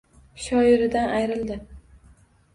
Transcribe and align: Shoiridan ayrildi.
Shoiridan 0.45 1.13
ayrildi. 1.19 1.61